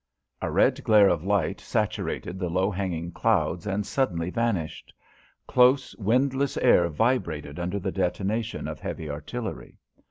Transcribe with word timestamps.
A 0.41 0.49
red 0.49 0.83
glare 0.83 1.09
of 1.09 1.23
light 1.23 1.61
saturated 1.61 2.39
the 2.39 2.49
low 2.49 2.71
hanging 2.71 3.11
clouds 3.11 3.67
and 3.67 3.85
suddenly 3.85 4.31
vanished. 4.31 4.91
Close, 5.45 5.95
windless 5.97 6.57
air 6.57 6.89
vibrated 6.89 7.59
under 7.59 7.77
the 7.77 7.91
detonation 7.91 8.67
of 8.67 8.79
heavy 8.79 9.11
artillery. 9.11 9.77